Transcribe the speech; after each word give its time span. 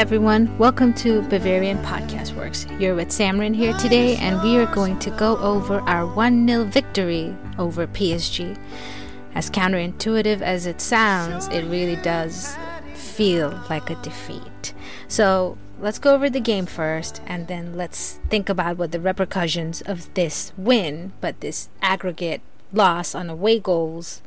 Everyone. 0.00 0.56
Welcome 0.56 0.94
to 0.94 1.20
Bavarian 1.28 1.76
Podcast 1.84 2.34
Works. 2.34 2.66
You're 2.78 2.94
with 2.94 3.08
Samrin 3.08 3.54
here 3.54 3.74
today, 3.74 4.16
and 4.16 4.40
we 4.40 4.56
are 4.56 4.64
going 4.74 4.98
to 5.00 5.10
go 5.10 5.36
over 5.36 5.80
our 5.80 6.06
1 6.06 6.48
0 6.48 6.64
victory 6.64 7.36
over 7.58 7.86
PSG. 7.86 8.58
As 9.34 9.50
counterintuitive 9.50 10.40
as 10.40 10.64
it 10.64 10.80
sounds, 10.80 11.48
it 11.48 11.66
really 11.66 11.96
does 11.96 12.56
feel 12.94 13.62
like 13.68 13.90
a 13.90 13.94
defeat. 13.96 14.72
So 15.06 15.58
let's 15.78 15.98
go 15.98 16.14
over 16.14 16.30
the 16.30 16.40
game 16.40 16.64
first, 16.64 17.20
and 17.26 17.46
then 17.46 17.76
let's 17.76 18.20
think 18.30 18.48
about 18.48 18.78
what 18.78 18.92
the 18.92 19.00
repercussions 19.00 19.82
of 19.82 20.12
this 20.14 20.54
win, 20.56 21.12
but 21.20 21.40
this 21.40 21.68
aggregate 21.82 22.40
loss 22.72 23.14
on 23.14 23.28
away 23.28 23.58
goals, 23.58 24.22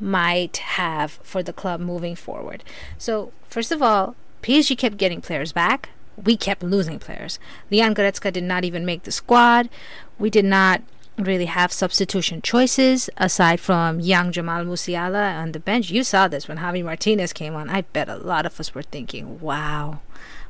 might 0.00 0.56
have 0.56 1.20
for 1.22 1.40
the 1.40 1.52
club 1.52 1.80
moving 1.80 2.16
forward. 2.16 2.64
So, 2.98 3.32
first 3.48 3.70
of 3.70 3.80
all, 3.80 4.16
PSG 4.44 4.76
kept 4.76 4.98
getting 4.98 5.22
players 5.22 5.52
back. 5.52 5.88
We 6.22 6.36
kept 6.36 6.62
losing 6.62 6.98
players. 6.98 7.38
Leon 7.70 7.94
Goretzka 7.94 8.30
did 8.30 8.44
not 8.44 8.62
even 8.62 8.84
make 8.84 9.04
the 9.04 9.10
squad. 9.10 9.70
We 10.18 10.28
did 10.28 10.44
not 10.44 10.82
really 11.16 11.46
have 11.46 11.72
substitution 11.72 12.42
choices 12.42 13.08
aside 13.16 13.58
from 13.58 14.00
young 14.00 14.32
Jamal 14.32 14.64
Musiala 14.64 15.34
on 15.34 15.52
the 15.52 15.60
bench. 15.60 15.90
You 15.90 16.04
saw 16.04 16.28
this 16.28 16.46
when 16.46 16.58
Javi 16.58 16.84
Martinez 16.84 17.32
came 17.32 17.54
on. 17.54 17.70
I 17.70 17.82
bet 17.82 18.08
a 18.08 18.16
lot 18.16 18.44
of 18.44 18.60
us 18.60 18.74
were 18.74 18.82
thinking, 18.82 19.40
wow, 19.40 20.00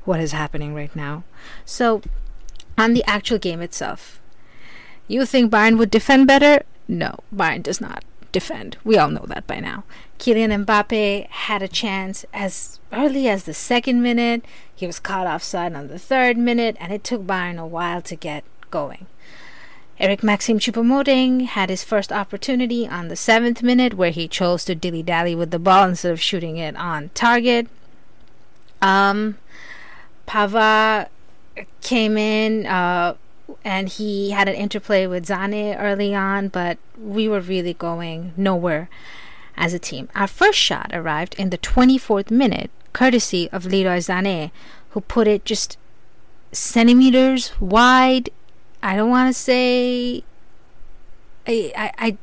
what 0.04 0.18
is 0.18 0.32
happening 0.32 0.74
right 0.74 0.94
now? 0.96 1.22
So, 1.64 2.02
on 2.76 2.94
the 2.94 3.04
actual 3.06 3.38
game 3.38 3.60
itself, 3.60 4.20
you 5.06 5.24
think 5.24 5.52
Bayern 5.52 5.78
would 5.78 5.90
defend 5.90 6.26
better? 6.26 6.64
No, 6.88 7.20
Bayern 7.34 7.62
does 7.62 7.80
not 7.80 8.02
defend. 8.34 8.76
We 8.84 8.98
all 8.98 9.10
know 9.10 9.24
that 9.28 9.46
by 9.46 9.60
now. 9.60 9.84
Kylian 10.18 10.64
Mbappe 10.64 11.28
had 11.28 11.62
a 11.62 11.68
chance 11.68 12.26
as 12.34 12.78
early 12.92 13.28
as 13.28 13.44
the 13.44 13.54
second 13.54 14.02
minute. 14.02 14.44
He 14.74 14.86
was 14.86 15.00
caught 15.00 15.26
offside 15.26 15.72
on 15.74 15.88
the 15.88 15.98
third 15.98 16.36
minute, 16.36 16.76
and 16.78 16.92
it 16.92 17.02
took 17.02 17.22
Bayern 17.22 17.58
a 17.58 17.66
while 17.66 18.02
to 18.02 18.14
get 18.14 18.44
going. 18.70 19.06
Eric 19.98 20.22
Maxim 20.24 20.58
Choupo-Moting 20.58 21.46
had 21.46 21.70
his 21.70 21.84
first 21.84 22.12
opportunity 22.12 22.86
on 22.86 23.08
the 23.08 23.16
seventh 23.16 23.62
minute, 23.62 23.94
where 23.94 24.10
he 24.10 24.26
chose 24.28 24.64
to 24.64 24.74
dilly 24.74 25.02
dally 25.02 25.34
with 25.34 25.50
the 25.50 25.58
ball 25.58 25.88
instead 25.88 26.12
of 26.12 26.20
shooting 26.20 26.56
it 26.58 26.76
on 26.76 27.10
target. 27.14 27.68
Um, 28.82 29.38
Pavard 30.26 31.08
came 31.80 32.18
in. 32.18 32.66
Uh, 32.66 33.14
and 33.64 33.88
he 33.88 34.30
had 34.30 34.48
an 34.48 34.54
interplay 34.54 35.06
with 35.06 35.26
Sané 35.26 35.76
early 35.78 36.14
on, 36.14 36.48
but 36.48 36.78
we 36.98 37.28
were 37.28 37.40
really 37.40 37.74
going 37.74 38.32
nowhere 38.36 38.88
as 39.56 39.72
a 39.74 39.78
team. 39.78 40.08
Our 40.14 40.26
first 40.26 40.58
shot 40.58 40.90
arrived 40.92 41.34
in 41.34 41.50
the 41.50 41.58
24th 41.58 42.30
minute, 42.30 42.70
courtesy 42.92 43.48
of 43.50 43.66
Leroy 43.66 43.98
Sané, 43.98 44.50
who 44.90 45.00
put 45.00 45.28
it 45.28 45.44
just 45.44 45.76
centimeters 46.52 47.52
wide. 47.60 48.30
I 48.82 48.96
don't 48.96 49.10
want 49.10 49.34
to 49.34 49.38
say. 49.38 50.24
I, 51.46 51.72
I, 51.76 51.92
I, 51.98 52.18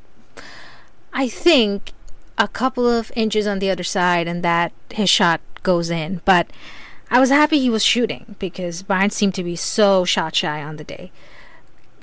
I 1.13 1.27
think 1.29 1.93
a 2.37 2.47
couple 2.47 2.87
of 2.87 3.11
inches 3.15 3.45
on 3.45 3.59
the 3.59 3.69
other 3.69 3.83
side, 3.83 4.27
and 4.27 4.43
that 4.43 4.71
his 4.89 5.09
shot 5.09 5.41
goes 5.63 5.89
in. 5.89 6.21
But 6.25 6.47
I 7.13 7.19
was 7.19 7.29
happy 7.29 7.59
he 7.59 7.69
was 7.69 7.83
shooting 7.83 8.37
because 8.39 8.83
Bayern 8.83 9.11
seemed 9.11 9.35
to 9.35 9.43
be 9.43 9.57
so 9.57 10.05
shot 10.05 10.33
shy 10.33 10.63
on 10.63 10.77
the 10.77 10.85
day. 10.85 11.11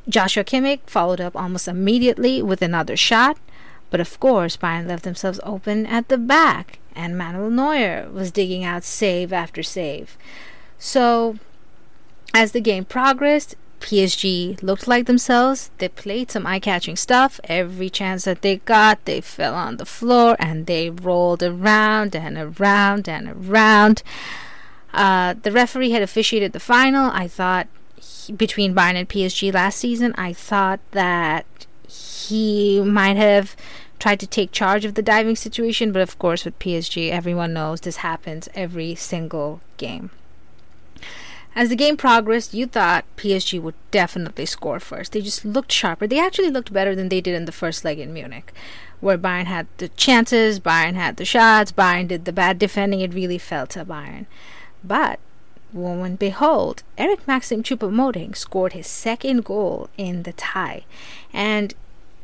Joshua 0.06 0.44
Kimmich 0.44 0.80
followed 0.86 1.20
up 1.20 1.34
almost 1.34 1.66
immediately 1.66 2.42
with 2.42 2.60
another 2.60 2.94
shot, 2.94 3.38
but 3.90 4.00
of 4.00 4.20
course 4.20 4.58
Bayern 4.58 4.86
left 4.86 5.04
themselves 5.04 5.40
open 5.42 5.86
at 5.86 6.08
the 6.08 6.18
back, 6.18 6.78
and 6.94 7.16
Manuel 7.16 7.48
Neuer 7.48 8.10
was 8.12 8.30
digging 8.30 8.64
out 8.64 8.84
save 8.84 9.32
after 9.32 9.62
save. 9.62 10.18
So, 10.78 11.38
as 12.34 12.52
the 12.52 12.60
game 12.60 12.84
progressed, 12.84 13.56
PSG 13.80 14.62
looked 14.62 14.86
like 14.86 15.06
themselves. 15.06 15.70
They 15.78 15.88
played 15.88 16.30
some 16.30 16.46
eye 16.46 16.58
catching 16.58 16.96
stuff. 16.96 17.40
Every 17.44 17.88
chance 17.88 18.24
that 18.24 18.42
they 18.42 18.56
got, 18.56 19.02
they 19.06 19.22
fell 19.22 19.54
on 19.54 19.78
the 19.78 19.86
floor 19.86 20.36
and 20.38 20.66
they 20.66 20.90
rolled 20.90 21.42
around 21.42 22.14
and 22.14 22.36
around 22.36 23.08
and 23.08 23.28
around. 23.28 24.02
Uh, 24.92 25.34
the 25.42 25.52
referee 25.52 25.90
had 25.90 26.02
officiated 26.02 26.52
the 26.52 26.60
final. 26.60 27.10
I 27.10 27.28
thought 27.28 27.68
he, 28.00 28.32
between 28.32 28.74
Bayern 28.74 28.94
and 28.94 29.08
PSG 29.08 29.52
last 29.52 29.78
season, 29.78 30.14
I 30.16 30.32
thought 30.32 30.80
that 30.92 31.44
he 31.88 32.80
might 32.82 33.16
have 33.16 33.56
tried 33.98 34.20
to 34.20 34.26
take 34.26 34.52
charge 34.52 34.84
of 34.84 34.94
the 34.94 35.02
diving 35.02 35.36
situation, 35.36 35.92
but 35.92 36.02
of 36.02 36.18
course, 36.18 36.44
with 36.44 36.58
PSG, 36.58 37.10
everyone 37.10 37.52
knows 37.52 37.80
this 37.80 37.96
happens 37.98 38.48
every 38.54 38.94
single 38.94 39.60
game. 39.76 40.10
As 41.54 41.70
the 41.70 41.76
game 41.76 41.96
progressed, 41.96 42.54
you 42.54 42.66
thought 42.66 43.04
PSG 43.16 43.60
would 43.60 43.74
definitely 43.90 44.46
score 44.46 44.78
first. 44.78 45.12
They 45.12 45.20
just 45.20 45.44
looked 45.44 45.72
sharper. 45.72 46.06
They 46.06 46.20
actually 46.20 46.50
looked 46.50 46.72
better 46.72 46.94
than 46.94 47.08
they 47.08 47.20
did 47.20 47.34
in 47.34 47.46
the 47.46 47.52
first 47.52 47.84
leg 47.84 47.98
in 47.98 48.12
Munich, 48.12 48.52
where 49.00 49.18
Bayern 49.18 49.46
had 49.46 49.66
the 49.78 49.88
chances, 49.88 50.60
Bayern 50.60 50.94
had 50.94 51.16
the 51.16 51.24
shots, 51.24 51.72
Bayern 51.72 52.06
did 52.06 52.26
the 52.26 52.32
bad 52.32 52.58
defending. 52.58 53.00
It 53.00 53.14
really 53.14 53.38
fell 53.38 53.66
to 53.68 53.84
Bayern. 53.84 54.26
But 54.82 55.20
and 55.74 56.18
behold, 56.18 56.82
Eric 56.96 57.26
Maxim 57.26 57.62
Choupo-Moting 57.62 58.34
scored 58.34 58.72
his 58.72 58.86
second 58.86 59.44
goal 59.44 59.90
in 59.98 60.22
the 60.22 60.32
tie. 60.32 60.84
And 61.32 61.74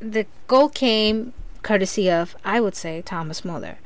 the 0.00 0.26
goal 0.46 0.68
came 0.70 1.34
courtesy 1.62 2.10
of, 2.10 2.36
I 2.44 2.60
would 2.60 2.74
say, 2.74 3.02
Thomas 3.02 3.44
Muller. 3.44 3.78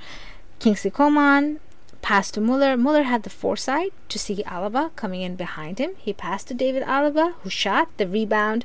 Kingsley 0.60 0.90
Coman 0.90 1.60
passed 2.02 2.34
to 2.34 2.40
Muller. 2.40 2.76
Muller 2.76 3.02
had 3.02 3.24
the 3.24 3.30
foresight 3.30 3.92
to 4.08 4.18
see 4.18 4.42
Alaba 4.44 4.94
coming 4.96 5.22
in 5.22 5.36
behind 5.36 5.78
him. 5.78 5.92
He 5.98 6.12
passed 6.12 6.48
to 6.48 6.54
David 6.54 6.82
Alaba, 6.84 7.34
who 7.42 7.50
shot. 7.50 7.88
The 7.96 8.06
rebound 8.06 8.64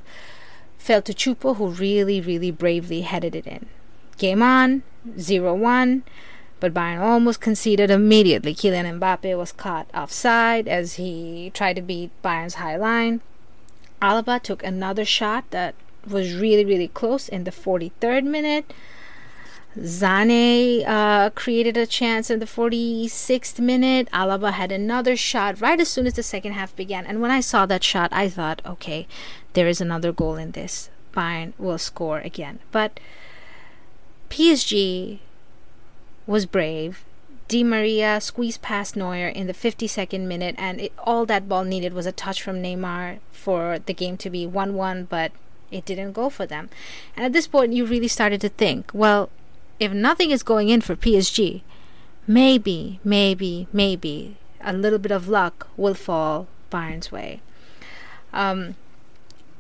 fell 0.78 1.02
to 1.02 1.14
Choupo, 1.14 1.56
who 1.56 1.70
really, 1.70 2.22
really 2.22 2.52
bravely 2.52 3.02
headed 3.02 3.36
it 3.36 3.48
in. 3.48 3.68
Game 4.18 4.44
on, 4.44 4.84
0 5.18 5.56
1 5.56 6.04
but 6.64 6.74
Bayern 6.74 7.02
almost 7.02 7.42
conceded 7.42 7.92
immediately. 7.92 8.56
Kylian 8.56 8.98
Mbappe 8.98 9.38
was 9.38 9.52
caught 9.52 9.86
offside 9.94 10.66
as 10.66 10.94
he 10.94 11.52
tried 11.54 11.76
to 11.76 11.82
beat 11.82 12.10
Bayern's 12.24 12.54
high 12.54 12.78
line. 12.78 13.20
Alaba 14.02 14.42
took 14.42 14.64
another 14.64 15.04
shot 15.04 15.44
that 15.50 15.76
was 16.08 16.34
really, 16.36 16.64
really 16.64 16.88
close 16.88 17.28
in 17.28 17.44
the 17.44 17.52
43rd 17.52 18.24
minute. 18.24 18.74
Sané 19.78 20.88
uh, 20.88 21.32
created 21.32 21.76
a 21.76 21.86
chance 21.86 22.30
in 22.30 22.40
the 22.40 22.46
46th 22.46 23.60
minute. 23.60 24.08
Alaba 24.14 24.54
had 24.54 24.72
another 24.72 25.18
shot 25.18 25.60
right 25.60 25.82
as 25.82 25.90
soon 25.90 26.08
as 26.08 26.14
the 26.14 26.24
second 26.24 26.54
half 26.54 26.74
began. 26.78 27.06
And 27.06 27.20
when 27.22 27.30
I 27.30 27.42
saw 27.42 27.66
that 27.66 27.84
shot, 27.84 28.08
I 28.14 28.30
thought, 28.30 28.62
okay, 28.66 29.06
there 29.52 29.68
is 29.68 29.82
another 29.82 30.14
goal 30.14 30.38
in 30.38 30.52
this. 30.52 30.90
Bayern 31.14 31.52
will 31.58 31.78
score 31.78 32.20
again. 32.20 32.60
But 32.72 33.02
PSG 34.30 35.20
was 36.26 36.46
brave. 36.46 37.04
Di 37.48 37.64
Maria 37.64 38.22
squeezed 38.22 38.62
past 38.62 38.96
Neuer 38.96 39.28
in 39.28 39.48
the 39.48 39.54
52nd 39.54 40.22
minute, 40.22 40.56
and 40.58 40.80
it, 40.80 40.94
all 40.98 41.26
that 41.26 41.50
ball 41.50 41.64
needed 41.64 41.94
was 41.94 42.06
a 42.06 42.12
touch 42.12 42.42
from 42.42 42.62
Neymar 42.62 43.20
for 43.32 43.80
the 43.80 43.94
game 43.94 44.18
to 44.18 44.30
be 44.30 44.48
1 44.48 44.74
1, 44.74 45.06
but 45.06 45.32
it 45.70 45.86
didn't 45.86 46.14
go 46.14 46.30
for 46.30 46.46
them. 46.46 46.70
And 47.16 47.26
at 47.26 47.34
this 47.34 47.48
point, 47.48 47.74
you 47.74 47.86
really 47.86 48.08
started 48.08 48.40
to 48.42 48.50
think 48.50 48.92
well, 48.94 49.30
if 49.80 49.92
nothing 49.92 50.32
is 50.32 50.44
going 50.44 50.70
in 50.70 50.82
for 50.82 50.96
PSG, 50.96 51.62
maybe, 52.26 53.00
maybe, 53.04 53.68
maybe 53.74 54.38
a 54.62 54.74
little 54.74 55.00
bit 55.00 55.12
of 55.12 55.28
luck 55.28 55.68
will 55.76 55.94
fall 55.94 56.48
Bayern's 56.70 57.12
way. 57.12 57.42
Um, 58.32 58.76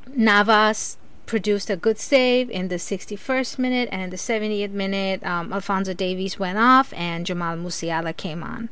Navas 0.07 0.97
produced 1.25 1.69
a 1.69 1.75
good 1.75 1.97
save 1.97 2.49
in 2.49 2.67
the 2.67 2.75
61st 2.75 3.57
minute 3.57 3.89
and 3.91 4.01
in 4.01 4.09
the 4.09 4.17
70th 4.17 4.71
minute 4.71 5.23
um, 5.25 5.53
Alphonso 5.53 5.93
Davies 5.93 6.39
went 6.39 6.57
off 6.57 6.93
and 6.93 7.25
jamal 7.25 7.55
musiala 7.55 8.15
came 8.15 8.43
on. 8.43 8.69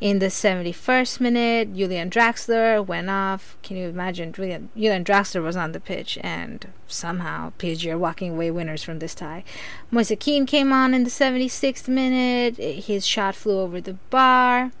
In 0.00 0.18
the 0.18 0.26
71st 0.26 1.20
minute 1.20 1.74
julian 1.74 2.10
draxler 2.10 2.84
went 2.84 3.08
off. 3.08 3.56
Can 3.62 3.76
you 3.76 3.88
imagine? 3.88 4.32
Julian, 4.32 4.70
julian 4.74 5.04
draxler 5.04 5.42
was 5.42 5.56
on 5.56 5.72
the 5.72 5.80
pitch 5.80 6.18
and 6.22 6.66
somehow 6.88 7.52
psg 7.58 7.92
are 7.92 7.98
walking 7.98 8.32
away 8.32 8.50
winners 8.50 8.82
from 8.82 8.98
this 8.98 9.14
tie. 9.14 9.44
Moise 9.90 10.12
kean 10.18 10.46
came 10.46 10.72
on 10.72 10.94
in 10.94 11.04
the 11.04 11.10
76th 11.10 11.88
minute. 11.88 12.56
His 12.56 13.06
shot 13.06 13.34
flew 13.34 13.60
over 13.60 13.80
the 13.80 13.94
bar. 14.10 14.72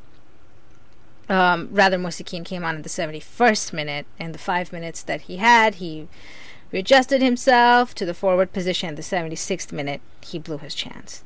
Um, 1.28 1.68
rather 1.72 1.96
Moise 1.96 2.20
Kean 2.24 2.44
came 2.44 2.64
on 2.64 2.76
in 2.76 2.82
the 2.82 2.88
71st 2.88 3.72
minute. 3.72 4.06
And 4.18 4.34
the 4.34 4.38
five 4.38 4.72
minutes 4.72 5.02
that 5.02 5.22
he 5.22 5.38
had 5.38 5.76
he 5.76 6.08
readjusted 6.74 7.22
himself 7.22 7.94
to 7.94 8.04
the 8.04 8.12
forward 8.12 8.52
position 8.52 8.88
in 8.88 8.94
the 8.96 9.02
76th 9.02 9.70
minute. 9.70 10.00
He 10.20 10.40
blew 10.40 10.58
his 10.58 10.74
chance. 10.74 11.22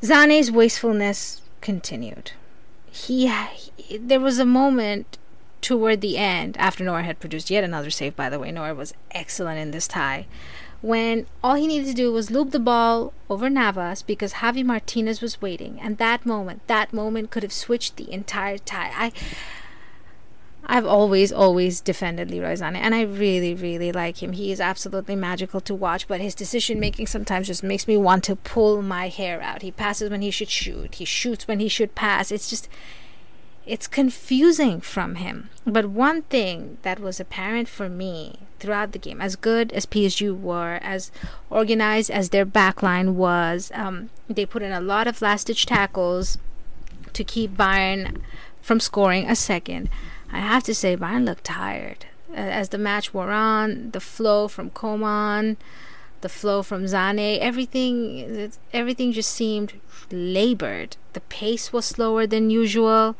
Sané's 0.00 0.50
wastefulness 0.50 1.42
continued. 1.60 2.32
He, 2.90 3.28
he, 3.76 3.98
there 3.98 4.18
was 4.18 4.38
a 4.38 4.46
moment 4.46 5.18
toward 5.60 6.00
the 6.00 6.16
end 6.16 6.56
after 6.56 6.82
Neuer 6.82 7.02
had 7.02 7.20
produced 7.20 7.50
yet 7.50 7.62
another 7.62 7.90
save. 7.90 8.16
By 8.16 8.30
the 8.30 8.38
way, 8.38 8.50
Neuer 8.50 8.74
was 8.74 8.94
excellent 9.10 9.58
in 9.58 9.70
this 9.70 9.86
tie, 9.86 10.26
when 10.80 11.26
all 11.44 11.56
he 11.56 11.66
needed 11.66 11.88
to 11.88 11.94
do 11.94 12.10
was 12.10 12.30
loop 12.30 12.52
the 12.52 12.58
ball 12.58 13.12
over 13.28 13.50
Navas 13.50 14.00
because 14.00 14.34
Javi 14.34 14.64
Martinez 14.64 15.20
was 15.20 15.42
waiting. 15.42 15.78
And 15.78 15.98
that 15.98 16.24
moment, 16.24 16.66
that 16.68 16.90
moment 16.90 17.30
could 17.30 17.42
have 17.42 17.52
switched 17.52 17.96
the 17.96 18.10
entire 18.10 18.56
tie. 18.56 18.92
I 18.94 19.12
I've 20.68 20.86
always, 20.86 21.32
always 21.32 21.80
defended 21.80 22.30
Leroy 22.30 22.54
Sané, 22.54 22.78
and 22.78 22.94
I 22.94 23.02
really, 23.02 23.54
really 23.54 23.92
like 23.92 24.20
him. 24.20 24.32
He 24.32 24.50
is 24.50 24.60
absolutely 24.60 25.14
magical 25.14 25.60
to 25.60 25.74
watch, 25.74 26.08
but 26.08 26.20
his 26.20 26.34
decision 26.34 26.80
making 26.80 27.06
sometimes 27.06 27.46
just 27.46 27.62
makes 27.62 27.86
me 27.86 27.96
want 27.96 28.24
to 28.24 28.34
pull 28.36 28.82
my 28.82 29.08
hair 29.08 29.40
out. 29.40 29.62
He 29.62 29.70
passes 29.70 30.10
when 30.10 30.22
he 30.22 30.30
should 30.32 30.50
shoot, 30.50 30.96
he 30.96 31.04
shoots 31.04 31.46
when 31.46 31.60
he 31.60 31.68
should 31.68 31.94
pass. 31.94 32.32
It's 32.32 32.50
just, 32.50 32.68
it's 33.64 33.86
confusing 33.86 34.80
from 34.80 35.14
him. 35.16 35.50
But 35.64 35.86
one 35.86 36.22
thing 36.22 36.78
that 36.82 36.98
was 36.98 37.20
apparent 37.20 37.68
for 37.68 37.88
me 37.88 38.40
throughout 38.58 38.90
the 38.90 38.98
game, 38.98 39.20
as 39.20 39.36
good 39.36 39.72
as 39.72 39.86
PSG 39.86 40.36
were, 40.36 40.80
as 40.82 41.12
organized 41.48 42.10
as 42.10 42.30
their 42.30 42.46
backline 42.46 43.14
was, 43.14 43.70
um, 43.72 44.10
they 44.28 44.44
put 44.46 44.62
in 44.62 44.72
a 44.72 44.80
lot 44.80 45.06
of 45.06 45.22
last 45.22 45.46
ditch 45.46 45.64
tackles 45.64 46.38
to 47.12 47.22
keep 47.22 47.56
Bayern 47.56 48.20
from 48.60 48.80
scoring 48.80 49.30
a 49.30 49.36
second. 49.36 49.88
I 50.32 50.40
have 50.40 50.64
to 50.64 50.74
say, 50.74 50.96
Bayern 50.96 51.24
looked 51.24 51.44
tired. 51.44 52.06
As 52.34 52.70
the 52.70 52.78
match 52.78 53.14
wore 53.14 53.30
on, 53.30 53.90
the 53.92 54.00
flow 54.00 54.48
from 54.48 54.70
Coman, 54.70 55.56
the 56.20 56.28
flow 56.28 56.62
from 56.62 56.84
Sané, 56.84 57.38
everything, 57.38 58.52
everything 58.72 59.12
just 59.12 59.32
seemed 59.32 59.74
labored. 60.10 60.96
The 61.12 61.20
pace 61.20 61.72
was 61.72 61.84
slower 61.84 62.26
than 62.26 62.50
usual. 62.50 63.16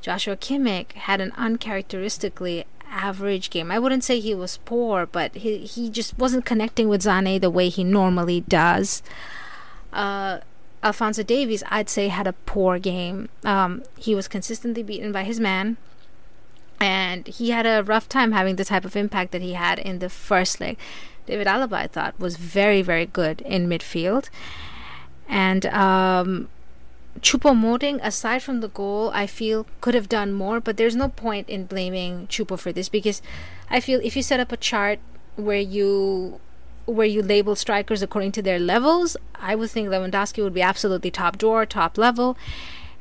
Joshua 0.00 0.36
Kimmich 0.36 0.92
had 0.92 1.20
an 1.20 1.32
uncharacteristically 1.36 2.64
average 2.90 3.50
game. 3.50 3.70
I 3.70 3.78
wouldn't 3.78 4.04
say 4.04 4.18
he 4.18 4.34
was 4.34 4.58
poor, 4.64 5.06
but 5.06 5.34
he 5.36 5.58
he 5.58 5.90
just 5.90 6.18
wasn't 6.18 6.46
connecting 6.46 6.88
with 6.88 7.02
Sané 7.02 7.40
the 7.40 7.50
way 7.50 7.68
he 7.68 7.84
normally 7.84 8.40
does. 8.42 9.02
Uh, 9.92 10.38
Alphonso 10.82 11.22
Davies, 11.22 11.62
I'd 11.68 11.88
say, 11.88 12.08
had 12.08 12.26
a 12.26 12.32
poor 12.32 12.78
game. 12.78 13.28
Um, 13.44 13.82
he 13.96 14.14
was 14.14 14.28
consistently 14.28 14.82
beaten 14.82 15.12
by 15.12 15.24
his 15.24 15.40
man 15.40 15.76
and 16.80 17.26
he 17.26 17.50
had 17.50 17.66
a 17.66 17.82
rough 17.82 18.08
time 18.08 18.32
having 18.32 18.56
the 18.56 18.64
type 18.64 18.84
of 18.84 18.96
impact 18.96 19.32
that 19.32 19.42
he 19.42 19.54
had 19.54 19.78
in 19.78 19.98
the 19.98 20.08
first 20.08 20.60
leg. 20.60 20.76
David 21.26 21.46
Alaba, 21.46 21.74
I 21.74 21.86
thought, 21.86 22.18
was 22.18 22.36
very, 22.36 22.82
very 22.82 23.06
good 23.06 23.40
in 23.42 23.68
midfield. 23.68 24.30
And 25.28 25.66
um, 25.66 26.48
Choupo-Moting, 27.20 28.00
aside 28.02 28.42
from 28.42 28.60
the 28.60 28.68
goal, 28.68 29.10
I 29.12 29.26
feel 29.26 29.66
could 29.80 29.94
have 29.94 30.08
done 30.08 30.32
more, 30.32 30.60
but 30.60 30.76
there's 30.76 30.96
no 30.96 31.08
point 31.08 31.48
in 31.48 31.66
blaming 31.66 32.26
Choupo 32.28 32.58
for 32.58 32.72
this 32.72 32.88
because 32.88 33.20
I 33.68 33.80
feel 33.80 34.00
if 34.02 34.16
you 34.16 34.22
set 34.22 34.40
up 34.40 34.52
a 34.52 34.56
chart 34.56 34.98
where 35.36 35.60
you 35.60 36.40
where 36.86 37.06
you 37.06 37.20
label 37.20 37.54
strikers 37.54 38.00
according 38.00 38.32
to 38.32 38.40
their 38.40 38.58
levels, 38.58 39.14
I 39.34 39.54
would 39.54 39.70
think 39.70 39.90
Lewandowski 39.90 40.42
would 40.42 40.54
be 40.54 40.62
absolutely 40.62 41.10
top 41.10 41.36
drawer, 41.36 41.66
top 41.66 41.98
level, 41.98 42.38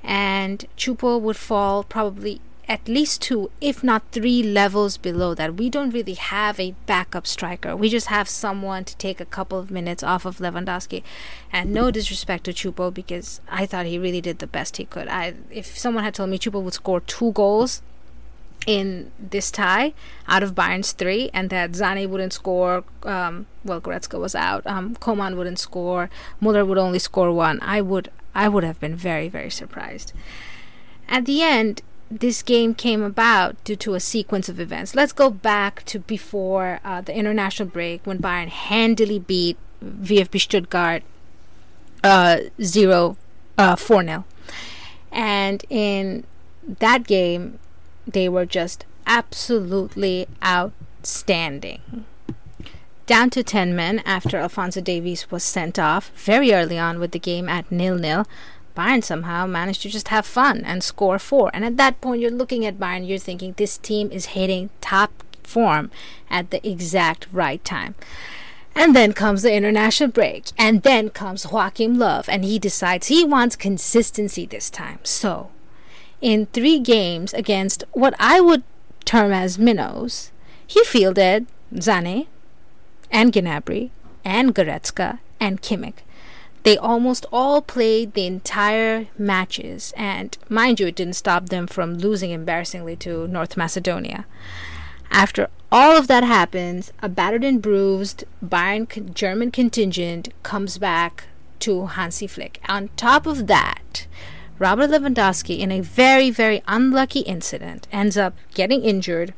and 0.03 0.65
Choupo 0.77 1.21
would 1.21 1.37
fall 1.37 1.85
probably 1.85 2.41
at 2.67 2.87
least 2.87 3.21
two, 3.21 3.49
if 3.61 3.83
not 3.83 4.03
three 4.11 4.43
levels 4.43 4.97
below 4.97 5.33
that. 5.33 5.55
We 5.55 5.69
don't 5.69 5.91
really 5.91 6.15
have 6.15 6.59
a 6.59 6.75
backup 6.85 7.25
striker. 7.25 7.75
We 7.75 7.89
just 7.89 8.07
have 8.07 8.27
someone 8.27 8.83
to 8.85 8.97
take 8.97 9.21
a 9.21 9.25
couple 9.25 9.57
of 9.57 9.71
minutes 9.71 10.03
off 10.03 10.25
of 10.25 10.39
Lewandowski. 10.39 11.01
And 11.51 11.73
no 11.73 11.91
disrespect 11.91 12.43
to 12.45 12.53
Choupo 12.53 12.93
because 12.93 13.39
I 13.49 13.65
thought 13.65 13.85
he 13.85 13.97
really 13.97 14.19
did 14.19 14.39
the 14.39 14.47
best 14.47 14.77
he 14.77 14.85
could. 14.85 15.07
I 15.07 15.35
if 15.49 15.77
someone 15.77 16.03
had 16.03 16.13
told 16.13 16.29
me 16.29 16.37
Choupo 16.37 16.61
would 16.61 16.73
score 16.73 16.99
two 16.99 17.31
goals 17.31 17.81
in 18.65 19.11
this 19.17 19.49
tie 19.49 19.93
out 20.27 20.43
of 20.43 20.53
Bayern's 20.53 20.91
three, 20.91 21.29
and 21.33 21.49
that 21.49 21.71
Sané 21.71 22.07
wouldn't 22.07 22.33
score. 22.33 22.83
Um, 23.03 23.45
well, 23.63 23.79
Goretzka 23.79 24.19
was 24.19 24.35
out. 24.35 24.67
Um, 24.67 24.95
Coman 24.95 25.37
wouldn't 25.37 25.59
score. 25.59 26.09
Muller 26.41 26.65
would 26.65 26.77
only 26.77 26.99
score 26.99 27.31
one. 27.31 27.59
I 27.61 27.81
would, 27.81 28.11
I 28.35 28.49
would 28.49 28.65
have 28.65 28.79
been 28.79 28.95
very, 28.95 29.29
very 29.29 29.49
surprised. 29.49 30.11
At 31.07 31.25
the 31.25 31.41
end, 31.41 31.81
this 32.09 32.41
game 32.41 32.73
came 32.73 33.03
about 33.03 33.61
due 33.63 33.75
to 33.77 33.93
a 33.93 33.99
sequence 33.99 34.49
of 34.49 34.59
events. 34.59 34.95
Let's 34.95 35.11
go 35.11 35.29
back 35.29 35.83
to 35.85 35.99
before 35.99 36.79
uh, 36.83 37.01
the 37.01 37.15
international 37.15 37.69
break 37.69 38.05
when 38.05 38.19
Bayern 38.19 38.47
handily 38.47 39.19
beat 39.19 39.57
VfB 39.83 40.39
Stuttgart 40.39 41.03
uh, 42.03 42.37
0 42.61 43.17
uh, 43.57 43.75
4 43.75 44.03
0. 44.03 44.25
And 45.11 45.65
in 45.69 46.25
that 46.79 47.05
game, 47.05 47.59
they 48.05 48.29
were 48.29 48.45
just 48.45 48.85
absolutely 49.05 50.27
outstanding. 50.43 52.05
Down 53.05 53.29
to 53.31 53.43
10 53.43 53.73
men 53.75 53.99
after 53.99 54.37
Alphonso 54.37 54.81
Davies 54.81 55.31
was 55.31 55.43
sent 55.43 55.79
off 55.79 56.11
very 56.15 56.53
early 56.53 56.77
on 56.77 56.99
with 56.99 57.11
the 57.11 57.19
game 57.19 57.47
at 57.47 57.71
nil 57.71 57.95
nil. 57.95 58.27
Bayern 58.77 59.03
somehow 59.03 59.47
managed 59.47 59.81
to 59.81 59.89
just 59.89 60.09
have 60.09 60.25
fun 60.25 60.63
and 60.63 60.83
score 60.83 61.17
four. 61.17 61.49
And 61.53 61.65
at 61.65 61.77
that 61.77 61.99
point, 61.99 62.21
you're 62.21 62.31
looking 62.31 62.65
at 62.65 62.77
Bayern, 62.77 63.07
you're 63.07 63.17
thinking 63.17 63.53
this 63.57 63.77
team 63.77 64.11
is 64.11 64.27
hitting 64.37 64.69
top 64.81 65.11
form 65.43 65.89
at 66.29 66.51
the 66.51 66.65
exact 66.67 67.27
right 67.31 67.63
time. 67.65 67.95
And 68.75 68.95
then 68.95 69.13
comes 69.13 69.41
the 69.41 69.53
international 69.53 70.11
break. 70.11 70.51
And 70.57 70.83
then 70.83 71.09
comes 71.09 71.45
Joachim 71.45 71.97
Löw. 71.97 72.25
and 72.27 72.45
he 72.45 72.59
decides 72.59 73.07
he 73.07 73.25
wants 73.25 73.55
consistency 73.55 74.45
this 74.45 74.69
time. 74.69 74.99
So, 75.01 75.49
in 76.21 76.45
three 76.47 76.79
games 76.79 77.33
against 77.33 77.83
what 77.91 78.13
I 78.19 78.39
would 78.39 78.63
term 79.05 79.31
as 79.31 79.57
minnows, 79.57 80.31
he 80.65 80.83
fielded 80.83 81.47
Sané 81.73 82.27
and 83.09 83.33
Gnabry 83.33 83.89
and 84.23 84.53
Goretzka 84.53 85.19
and 85.39 85.61
Kimmich. 85.61 86.01
They 86.67 86.77
almost 86.77 87.25
all 87.31 87.61
played 87.61 88.13
the 88.13 88.25
entire 88.25 89.07
matches, 89.17 89.93
and 89.95 90.37
mind 90.49 90.81
you, 90.81 90.87
it 90.87 90.97
didn't 90.97 91.15
stop 91.15 91.47
them 91.47 91.65
from 91.65 91.97
losing 91.97 92.31
embarrassingly 92.31 92.97
to 92.97 93.25
North 93.29 93.55
Macedonia. 93.55 94.25
After 95.09 95.47
all 95.71 95.95
of 95.95 96.07
that 96.07 96.25
happens, 96.25 96.91
a 97.01 97.07
battered 97.07 97.45
and 97.45 97.61
bruised 97.61 98.25
Bayern 98.45 99.13
German 99.13 99.49
contingent 99.49 100.33
comes 100.43 100.77
back 100.77 101.29
to 101.59 101.85
Hansi 101.85 102.27
Flick. 102.27 102.59
On 102.67 102.89
top 102.97 103.25
of 103.25 103.47
that, 103.47 104.05
Robert 104.59 104.89
Lewandowski, 104.89 105.59
in 105.59 105.71
a 105.71 105.79
very, 105.79 106.29
very 106.29 106.61
unlucky 106.67 107.21
incident, 107.21 107.87
ends 107.93 108.17
up 108.17 108.35
getting 108.53 108.83
injured 108.83 109.33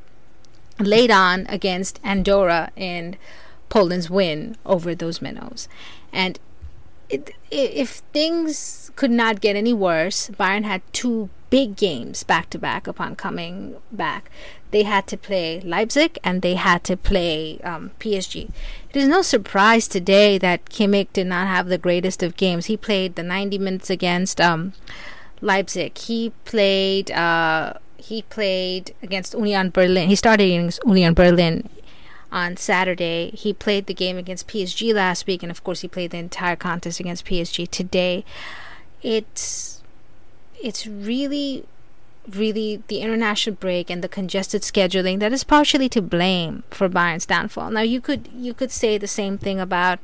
late 0.79 1.11
on 1.11 1.45
against 1.47 1.99
Andorra 2.03 2.71
in 2.75 3.17
Poland's 3.69 4.09
win 4.09 4.57
over 4.65 4.95
those 4.95 5.21
minnows. 5.21 5.67
And 6.11 6.39
it, 7.09 7.31
if 7.51 8.01
things 8.13 8.91
could 8.95 9.11
not 9.11 9.41
get 9.41 9.55
any 9.55 9.73
worse, 9.73 10.29
Bayern 10.29 10.63
had 10.63 10.81
two 10.93 11.29
big 11.49 11.75
games 11.75 12.23
back 12.23 12.49
to 12.51 12.59
back 12.59 12.87
upon 12.87 13.15
coming 13.15 13.75
back. 13.91 14.29
They 14.71 14.83
had 14.83 15.07
to 15.07 15.17
play 15.17 15.61
Leipzig 15.61 16.19
and 16.23 16.43
they 16.43 16.53
had 16.53 16.83
to 16.83 16.95
play 16.95 17.59
um, 17.61 17.91
PSG. 17.99 18.51
It 18.89 18.95
is 18.95 19.07
no 19.07 19.23
surprise 19.23 19.87
today 19.87 20.37
that 20.37 20.65
Kimmich 20.65 21.07
did 21.11 21.25
not 21.25 21.47
have 21.47 21.67
the 21.67 21.79
greatest 21.79 22.21
of 22.21 22.37
games. 22.37 22.67
He 22.67 22.77
played 22.77 23.15
the 23.15 23.23
90 23.23 23.57
minutes 23.57 23.89
against 23.89 24.39
um, 24.39 24.73
Leipzig. 25.41 25.97
He 25.97 26.31
played. 26.45 27.11
Uh, 27.11 27.73
he 27.97 28.21
played 28.23 28.95
against 29.03 29.33
Union 29.33 29.71
Berlin. 29.71 30.07
He 30.07 30.15
started 30.15 30.43
against 30.43 30.79
Union 30.85 31.13
Berlin 31.13 31.67
on 32.31 32.57
Saturday. 32.57 33.31
He 33.31 33.53
played 33.53 33.85
the 33.85 33.93
game 33.93 34.17
against 34.17 34.47
PSG 34.47 34.93
last 34.93 35.27
week, 35.27 35.43
and 35.43 35.51
of 35.51 35.63
course, 35.63 35.81
he 35.81 35.87
played 35.87 36.11
the 36.11 36.17
entire 36.17 36.55
contest 36.55 36.99
against 36.99 37.25
PSG 37.25 37.69
today. 37.69 38.23
It's 39.01 39.81
it's 40.61 40.85
really 40.85 41.65
really 42.29 42.83
the 42.87 42.99
international 42.99 43.55
break 43.55 43.89
and 43.89 44.03
the 44.03 44.09
congested 44.09 44.61
scheduling 44.61 45.19
that 45.19 45.33
is 45.33 45.43
partially 45.43 45.89
to 45.89 46.01
blame 46.01 46.63
for 46.69 46.87
Bayern's 46.87 47.25
downfall. 47.25 47.71
Now 47.71 47.81
you 47.81 48.01
could 48.01 48.29
you 48.33 48.53
could 48.53 48.71
say 48.71 48.97
the 48.97 49.07
same 49.07 49.37
thing 49.37 49.59
about 49.59 49.99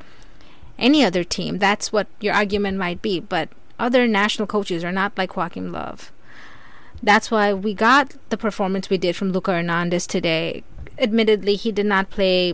any 0.78 1.04
other 1.04 1.24
team. 1.24 1.60
That's 1.60 1.92
what 1.92 2.08
your 2.20 2.34
argument 2.34 2.78
might 2.78 3.02
be, 3.02 3.20
but 3.20 3.50
other 3.78 4.08
national 4.08 4.48
coaches 4.48 4.84
are 4.84 4.92
not 4.92 5.18
like 5.18 5.36
Joachim 5.36 5.72
Löw. 5.72 6.10
That's 7.04 7.30
why 7.30 7.54
we 7.54 7.74
got 7.74 8.16
the 8.30 8.38
performance 8.38 8.90
we 8.90 8.98
did 8.98 9.16
from 9.16 9.32
Luca 9.32 9.54
Hernandez 9.54 10.08
today 10.08 10.64
admittedly, 10.98 11.56
he 11.56 11.72
did 11.72 11.86
not 11.86 12.10
play. 12.10 12.54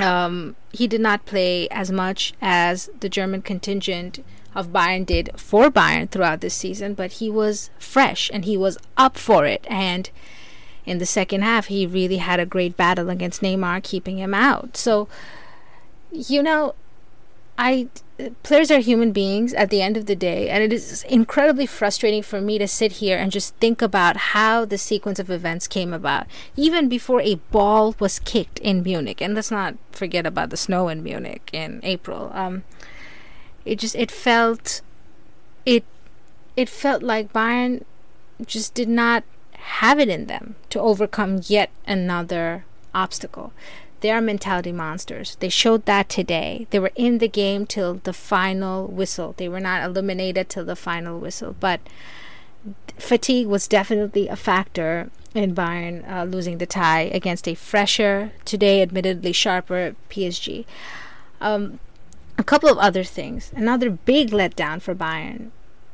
Um, 0.00 0.56
he 0.72 0.86
did 0.86 1.00
not 1.00 1.26
play 1.26 1.68
as 1.68 1.92
much 1.92 2.32
as 2.40 2.90
the 2.98 3.08
German 3.08 3.42
contingent 3.42 4.24
of 4.54 4.68
Bayern 4.68 5.06
did 5.06 5.30
for 5.36 5.70
Bayern 5.70 6.10
throughout 6.10 6.40
this 6.40 6.54
season, 6.54 6.94
but 6.94 7.12
he 7.12 7.30
was 7.30 7.70
fresh 7.78 8.30
and 8.32 8.44
he 8.44 8.56
was 8.56 8.78
up 8.96 9.16
for 9.16 9.44
it. 9.46 9.66
And 9.68 10.10
in 10.84 10.98
the 10.98 11.06
second 11.06 11.42
half, 11.42 11.66
he 11.66 11.86
really 11.86 12.18
had 12.18 12.40
a 12.40 12.46
great 12.46 12.76
battle 12.76 13.08
against 13.10 13.42
Neymar, 13.42 13.82
keeping 13.82 14.18
him 14.18 14.34
out. 14.34 14.76
So, 14.76 15.08
you 16.10 16.42
know, 16.42 16.74
I 17.58 17.88
players 18.42 18.70
are 18.70 18.78
human 18.78 19.12
beings 19.12 19.52
at 19.54 19.70
the 19.70 19.82
end 19.82 19.96
of 19.96 20.06
the 20.06 20.16
day, 20.16 20.48
and 20.48 20.62
it 20.62 20.72
is 20.72 21.02
incredibly 21.04 21.66
frustrating 21.66 22.22
for 22.22 22.40
me 22.40 22.58
to 22.58 22.68
sit 22.68 22.92
here 22.92 23.18
and 23.18 23.32
just 23.32 23.54
think 23.56 23.82
about 23.82 24.16
how 24.16 24.64
the 24.64 24.78
sequence 24.78 25.18
of 25.18 25.30
events 25.30 25.66
came 25.66 25.92
about, 25.92 26.26
even 26.56 26.88
before 26.88 27.20
a 27.20 27.36
ball 27.50 27.94
was 27.98 28.18
kicked 28.20 28.58
in 28.60 28.82
Munich. 28.82 29.20
And 29.20 29.34
let's 29.34 29.50
not 29.50 29.76
forget 29.90 30.26
about 30.26 30.50
the 30.50 30.56
snow 30.56 30.88
in 30.88 31.02
Munich 31.02 31.50
in 31.52 31.80
April. 31.82 32.30
Um, 32.34 32.64
it 33.64 33.78
just 33.78 33.94
it 33.96 34.10
felt 34.10 34.80
it 35.66 35.84
it 36.56 36.68
felt 36.68 37.02
like 37.02 37.32
Bayern 37.32 37.84
just 38.44 38.74
did 38.74 38.88
not 38.88 39.24
have 39.52 39.98
it 39.98 40.08
in 40.08 40.26
them 40.26 40.56
to 40.70 40.80
overcome 40.80 41.40
yet 41.44 41.70
another 41.86 42.64
obstacle. 42.94 43.52
They 44.02 44.10
are 44.10 44.20
mentality 44.20 44.72
monsters. 44.72 45.36
They 45.38 45.48
showed 45.48 45.86
that 45.86 46.08
today. 46.08 46.66
They 46.70 46.80
were 46.80 46.90
in 46.96 47.18
the 47.18 47.28
game 47.28 47.66
till 47.66 47.94
the 48.02 48.12
final 48.12 48.88
whistle. 48.88 49.34
They 49.36 49.48
were 49.48 49.60
not 49.60 49.84
eliminated 49.84 50.48
till 50.48 50.64
the 50.64 50.74
final 50.74 51.20
whistle. 51.20 51.54
But 51.60 51.80
fatigue 52.98 53.46
was 53.46 53.68
definitely 53.68 54.26
a 54.26 54.34
factor 54.34 55.08
in 55.36 55.54
Bayern 55.54 56.02
uh, 56.10 56.24
losing 56.24 56.58
the 56.58 56.66
tie 56.66 57.02
against 57.14 57.46
a 57.46 57.54
fresher, 57.54 58.32
today 58.44 58.82
admittedly 58.82 59.32
sharper 59.32 59.94
PSG. 60.10 60.64
Um, 61.40 61.78
a 62.36 62.42
couple 62.42 62.68
of 62.68 62.78
other 62.78 63.04
things. 63.04 63.52
Another 63.54 63.88
big 63.88 64.30
letdown 64.30 64.82
for 64.82 64.96
Bayern 64.96 65.50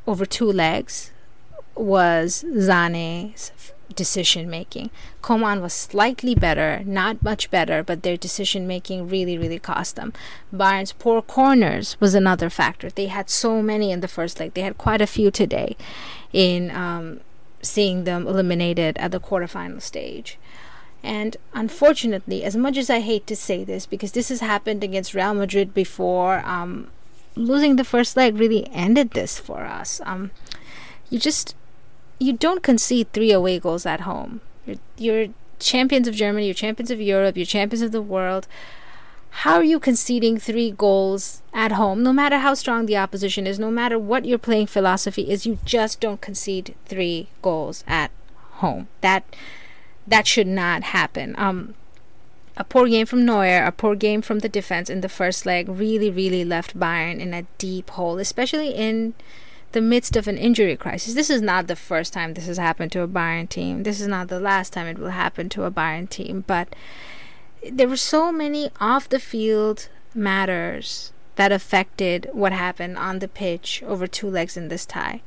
over 0.07 0.25
two 0.25 0.51
legs 0.51 1.13
was 1.75 2.43
Sané's 2.49 3.53
decision 3.99 4.49
making. 4.49 4.91
Coman 5.21 5.61
was 5.61 5.75
slightly 5.75 6.35
better, 6.35 6.83
not 6.87 7.23
much 7.23 7.51
better, 7.51 7.83
but 7.83 8.03
their 8.03 8.17
decision 8.17 8.67
making 8.67 9.09
really, 9.09 9.37
really 9.37 9.59
cost 9.59 9.97
them. 9.97 10.13
Bayern's 10.57 10.93
poor 10.93 11.21
corners 11.21 11.97
was 12.01 12.15
another 12.15 12.49
factor. 12.49 12.89
They 12.89 13.09
had 13.09 13.29
so 13.29 13.61
many 13.61 13.91
in 13.91 14.01
the 14.01 14.15
first 14.17 14.39
leg. 14.39 14.55
They 14.55 14.63
had 14.63 14.79
quite 14.79 15.03
a 15.03 15.07
few 15.17 15.31
today 15.31 15.77
in 16.33 16.71
um, 16.71 17.21
seeing 17.61 18.05
them 18.05 18.27
eliminated 18.27 18.97
at 18.99 19.11
the 19.11 19.21
quarterfinal 19.21 19.83
stage. 19.83 20.39
And 21.03 21.37
unfortunately, 21.53 22.45
as 22.45 22.57
much 22.57 22.77
as 22.77 22.91
I 22.91 23.01
hate 23.01 23.27
to 23.27 23.37
say 23.37 23.65
this, 23.65 23.85
because 23.87 24.13
this 24.13 24.29
has 24.31 24.41
happened 24.41 24.85
against 24.85 25.15
Real 25.15 25.35
Madrid 25.35 25.75
before, 25.75 26.47
um, 26.47 26.89
losing 27.35 27.77
the 27.77 27.85
first 27.85 28.17
leg 28.17 28.39
really 28.39 28.69
ended 28.73 29.11
this 29.11 29.39
for 29.39 29.61
us. 29.61 30.01
Um, 30.05 30.31
you 31.11 31.19
just 31.19 31.55
you 32.19 32.33
don't 32.33 32.63
concede 32.63 33.13
three 33.13 33.33
away 33.33 33.59
goals 33.59 33.87
at 33.87 34.01
home. 34.01 34.41
You're, 34.67 34.77
you're 34.97 35.27
champions 35.59 36.09
of 36.09 36.15
Germany, 36.15 36.47
you're 36.47 36.55
champions 36.55 36.91
of 36.91 37.01
Europe, 37.01 37.37
you're 37.37 37.47
champions 37.47 37.83
of 37.83 37.93
the 37.93 38.03
world. 38.03 38.47
How 39.31 39.57
are 39.57 39.65
you 39.65 39.79
conceding 39.79 40.39
three 40.39 40.71
goals 40.71 41.43
at 41.53 41.73
home, 41.73 42.03
no 42.03 42.13
matter 42.13 42.39
how 42.39 42.55
strong 42.55 42.87
the 42.87 42.97
opposition 42.97 43.47
is, 43.47 43.59
no 43.59 43.71
matter 43.71 43.99
what 43.99 44.25
your 44.25 44.39
playing 44.39 44.67
philosophy 44.67 45.31
is? 45.31 45.47
You 45.47 45.59
just 45.65 46.01
don't 46.01 46.21
concede 46.21 46.75
three 46.87 47.29
goals 47.43 47.85
at 47.87 48.11
home. 48.55 48.89
That 49.01 49.25
that 50.07 50.27
should 50.27 50.47
not 50.47 50.83
happen. 50.85 51.35
Um, 51.37 51.75
a 52.57 52.65
poor 52.65 52.89
game 52.89 53.07
from 53.07 53.25
Neuer, 53.25 53.65
a 53.65 53.71
poor 53.71 53.95
game 53.95 54.23
from 54.23 54.41
the 54.41 54.49
defense 54.49 54.91
in 54.91 55.03
the 55.03 55.09
first 55.09 55.47
leg 55.47 55.69
really, 55.69 56.11
really 56.11 56.45
left 56.45 56.79
Bayern 56.79 57.21
in 57.21 57.33
a 57.33 57.47
deep 57.59 57.91
hole, 57.91 58.19
especially 58.19 58.71
in 58.71 59.15
the 59.73 59.81
midst 59.81 60.17
of 60.17 60.27
an 60.29 60.39
injury 60.39 60.77
crisis. 60.77 61.15
This 61.15 61.31
is 61.31 61.43
not 61.43 61.67
the 61.67 61.77
first 61.77 62.13
time 62.13 62.35
this 62.35 62.47
has 62.47 62.59
happened 62.59 62.93
to 62.93 63.03
a 63.03 63.09
Bayern 63.09 63.49
team. 63.49 63.83
This 63.83 64.01
is 64.01 64.07
not 64.07 64.29
the 64.29 64.41
last 64.41 64.73
time 64.73 64.87
it 64.87 64.99
will 64.99 65.11
happen 65.11 65.49
to 65.51 65.65
a 65.65 65.71
Bayern 65.71 66.09
team. 66.09 66.45
But 66.47 66.75
there 67.71 67.89
were 67.89 67.97
so 67.97 68.33
many 68.33 68.71
off 68.81 69.09
the 69.09 69.19
field 69.19 69.89
matters 70.15 71.13
that 71.37 71.53
affected 71.53 72.29
what 72.33 72.53
happened 72.53 72.97
on 72.97 73.19
the 73.19 73.29
pitch 73.29 73.83
over 73.87 74.07
two 74.07 74.29
legs 74.29 74.57
in 74.57 74.69
this 74.69 74.87
tie. 74.87 75.23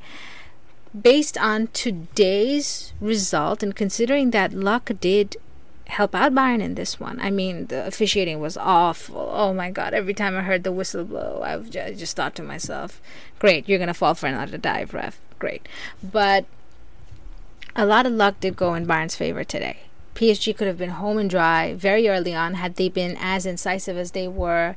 Based 0.99 1.37
on 1.37 1.67
today's 1.67 2.93
result 2.99 3.63
and 3.63 3.75
considering 3.75 4.31
that 4.31 4.53
luck 4.53 4.91
did 4.99 5.37
help 5.91 6.15
out 6.15 6.33
Bayern 6.33 6.61
in 6.61 6.75
this 6.75 6.99
one. 7.01 7.19
I 7.19 7.29
mean, 7.29 7.65
the 7.67 7.85
officiating 7.85 8.39
was 8.39 8.55
awful. 8.55 9.29
Oh 9.33 9.53
my 9.53 9.69
god! 9.69 9.93
Every 9.93 10.13
time 10.13 10.37
I 10.37 10.41
heard 10.41 10.63
the 10.63 10.71
whistle 10.71 11.03
blow, 11.03 11.41
I 11.43 11.57
just 11.59 12.15
thought 12.15 12.33
to 12.35 12.43
myself, 12.43 13.01
"Great, 13.39 13.67
you're 13.67 13.79
gonna 13.79 13.93
fall 13.93 14.15
for 14.15 14.27
another 14.27 14.57
dive, 14.57 14.93
ref. 14.93 15.19
Great." 15.37 15.67
But 16.01 16.45
a 17.75 17.85
lot 17.85 18.05
of 18.05 18.13
luck 18.13 18.39
did 18.39 18.55
go 18.55 18.73
in 18.73 18.85
Bayern's 18.87 19.17
favor 19.17 19.43
today. 19.43 19.77
PSG 20.15 20.53
could 20.53 20.67
have 20.67 20.77
been 20.77 20.91
home 20.91 21.17
and 21.17 21.29
dry 21.29 21.73
very 21.73 22.07
early 22.07 22.33
on 22.33 22.55
had 22.55 22.75
they 22.75 22.89
been 22.89 23.17
as 23.19 23.45
incisive 23.45 23.97
as 23.97 24.11
they 24.11 24.27
were 24.27 24.75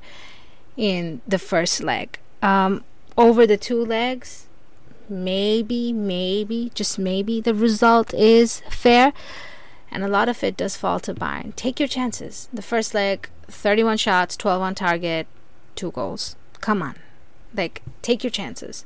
in 0.76 1.21
the 1.26 1.38
first 1.38 1.83
leg. 1.83 2.18
Um, 2.42 2.85
over 3.16 3.47
the 3.47 3.56
two 3.56 3.85
legs, 3.85 4.47
maybe, 5.09 5.92
maybe, 5.92 6.71
just 6.75 6.99
maybe, 6.99 7.40
the 7.40 7.54
result 7.54 8.12
is 8.14 8.62
fair 8.68 9.12
and 9.94 10.02
a 10.02 10.08
lot 10.08 10.28
of 10.28 10.42
it 10.42 10.56
does 10.56 10.76
fall 10.76 10.98
to 11.00 11.14
Bayern. 11.14 11.54
Take 11.54 11.78
your 11.78 11.88
chances. 11.88 12.48
The 12.52 12.62
first 12.62 12.92
leg, 12.94 13.30
31 13.46 13.96
shots, 13.96 14.36
12 14.36 14.60
on 14.60 14.74
target, 14.74 15.28
two 15.76 15.92
goals. 15.92 16.34
Come 16.60 16.82
on. 16.82 16.96
Like, 17.56 17.80
take 18.02 18.24
your 18.24 18.30
chances. 18.30 18.84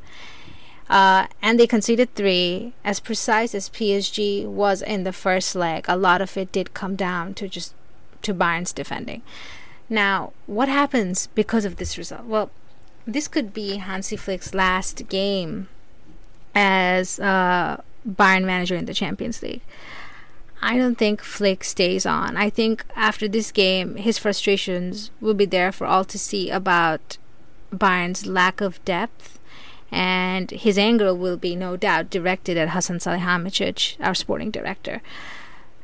Uh, 0.91 1.27
and 1.41 1.59
they 1.59 1.67
conceded 1.67 2.15
three. 2.15 2.75
As 2.85 3.01
precise 3.01 3.55
as 3.55 3.71
PSG 3.71 4.47
was 4.47 4.83
in 4.83 5.05
the 5.05 5.13
first 5.13 5.57
leg, 5.57 5.87
a 5.89 5.97
lot 5.97 6.21
of 6.21 6.37
it 6.37 6.53
did 6.53 6.75
come 6.75 6.95
down 6.95 7.33
to 7.35 7.49
just 7.49 7.75
to 8.23 8.35
Bayern's 8.35 8.73
defending. 8.73 9.23
Now, 9.89 10.33
what 10.47 10.69
happens 10.69 11.29
because 11.35 11.65
of 11.65 11.77
this 11.77 11.97
result? 11.97 12.25
Well, 12.25 12.51
this 13.07 13.29
could 13.29 13.55
be 13.55 13.77
Hansi 13.77 14.17
Flick's 14.17 14.53
last 14.53 15.09
game 15.09 15.69
as 16.55 17.19
uh, 17.19 17.81
Bayern 18.07 18.45
manager 18.45 18.77
in 18.77 18.85
the 18.85 18.93
Champions 18.93 19.43
League. 19.43 19.63
I 20.61 20.77
don't 20.77 20.97
think 20.97 21.23
Flick 21.23 21.63
stays 21.63 22.05
on. 22.05 22.37
I 22.37 22.51
think 22.51 22.85
after 22.97 23.29
this 23.29 23.53
game, 23.53 23.97
his 23.97 24.19
frustrations 24.19 25.11
will 25.21 25.35
be 25.35 25.45
there 25.45 25.71
for 25.71 25.87
all 25.87 26.05
to 26.07 26.19
see 26.19 26.51
about 26.51 27.17
Bayern's 27.77 28.27
lack 28.27 28.61
of 28.61 28.85
depth, 28.85 29.39
and 29.91 30.51
his 30.51 30.77
anger 30.77 31.15
will 31.15 31.37
be 31.37 31.55
no 31.55 31.77
doubt 31.77 32.11
directed 32.11 32.57
at 32.57 32.71
Hasan 32.71 32.99
Salihamidzic, 32.99 33.97
our 34.01 34.15
sporting 34.15 34.51
director. 34.51 35.01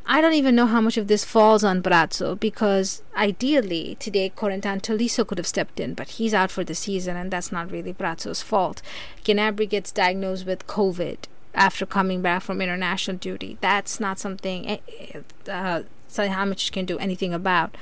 I 0.07 0.21
don't 0.21 0.35
even 0.35 0.55
know 0.55 0.67
how 0.67 0.83
much 0.83 0.99
of 0.99 1.09
this 1.09 1.25
falls 1.25 1.65
on 1.65 1.83
Brazzo 1.83 2.39
because 2.39 3.03
ideally 3.17 3.97
today 3.99 4.29
Corentin 4.29 4.81
Tolisso 4.81 5.27
could 5.27 5.39
have 5.39 5.47
stepped 5.47 5.81
in, 5.81 5.95
but 5.95 6.11
he's 6.11 6.35
out 6.35 6.51
for 6.51 6.63
the 6.63 6.75
season 6.75 7.17
and 7.17 7.31
that's 7.31 7.51
not 7.51 7.71
really 7.71 7.95
Brazzo's 7.95 8.43
fault. 8.43 8.83
Gnabry 9.25 9.67
gets 9.67 9.91
diagnosed 9.91 10.45
with 10.45 10.67
COVID 10.67 11.21
after 11.55 11.87
coming 11.87 12.23
back 12.23 12.43
from 12.43 12.61
international 12.61 13.17
duty. 13.17 13.59
That's 13.61 14.01
not 14.01 14.19
something 14.19 14.69
eh, 14.69 14.79
eh, 14.99 15.51
uh, 15.51 15.83
Salihamidzic 16.11 16.73
can 16.73 16.85
do 16.85 16.99
anything 16.99 17.33
about. 17.33 17.77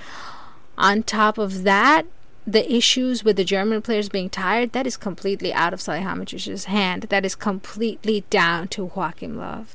On 0.79 1.03
top 1.03 1.39
of 1.39 1.65
that, 1.65 2.07
the 2.47 2.73
issues 2.73 3.23
with 3.23 3.37
the 3.37 3.45
German 3.45 3.83
players 3.83 4.09
being 4.09 4.29
tired, 4.29 4.73
that 4.73 4.87
is 4.87 4.97
completely 4.97 5.53
out 5.53 5.73
of 5.73 5.81
Salihamidzic's 5.81 6.65
hand. 6.65 7.05
That 7.05 7.25
is 7.25 7.35
completely 7.35 8.25
down 8.31 8.69
to 8.69 8.91
Joachim 8.95 9.37
Löw. 9.37 9.67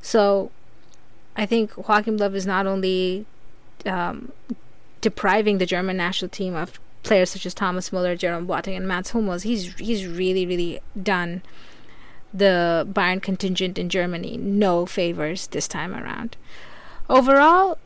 So 0.00 0.50
I 1.36 1.46
think 1.46 1.76
Joachim 1.76 2.18
Löw 2.18 2.34
is 2.34 2.46
not 2.46 2.66
only 2.66 3.26
um, 3.84 4.32
depriving 5.00 5.58
the 5.58 5.66
German 5.66 5.96
national 5.96 6.28
team 6.28 6.54
of 6.54 6.78
players 7.02 7.30
such 7.30 7.46
as 7.46 7.54
Thomas 7.54 7.92
Muller, 7.92 8.16
Jerome 8.16 8.46
Boateng, 8.46 8.76
and 8.76 8.86
Mats 8.86 9.10
Hummels. 9.10 9.42
He's 9.42 9.74
he's 9.74 10.06
really 10.06 10.46
really 10.46 10.80
done 11.00 11.42
the 12.34 12.86
Bayern 12.90 13.22
contingent 13.22 13.78
in 13.78 13.88
Germany 13.88 14.36
no 14.36 14.84
favors 14.84 15.46
this 15.46 15.68
time 15.68 15.94
around. 15.94 16.36
Overall, 17.08 17.78